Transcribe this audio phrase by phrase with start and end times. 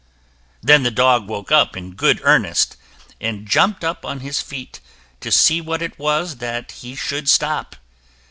[0.63, 2.75] Then the dog woke up in good earnest,
[3.21, 4.79] and jumped up on his feet
[5.19, 7.75] to see what it was that he should stop.